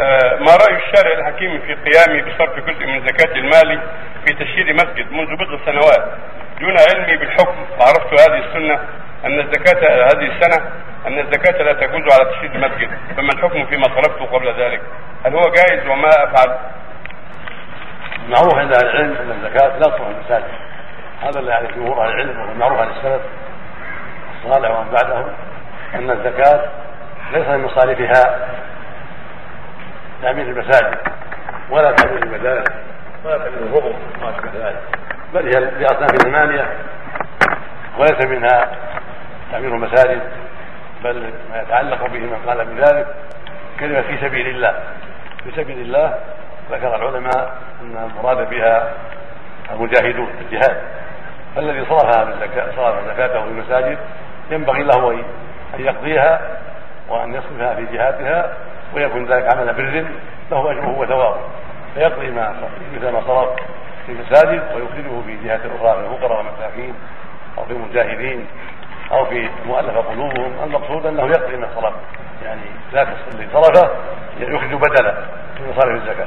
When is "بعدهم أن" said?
24.90-26.10